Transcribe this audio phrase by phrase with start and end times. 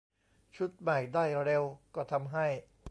[0.55, 1.63] ชุดใหม่ได้เร็ว
[1.95, 2.45] ก็ทำให้